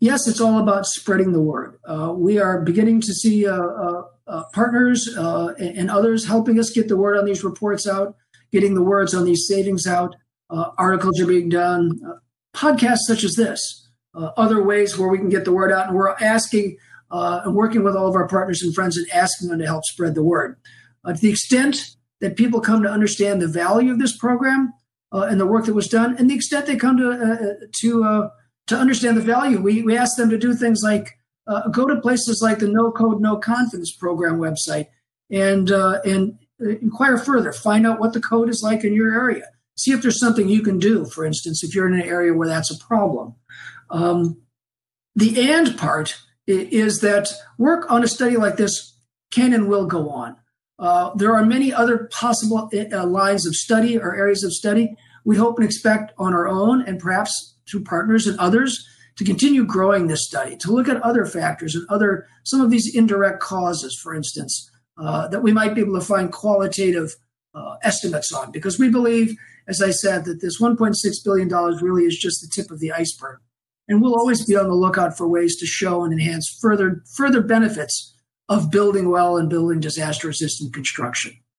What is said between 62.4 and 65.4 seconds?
some of these indirect causes, for instance, uh,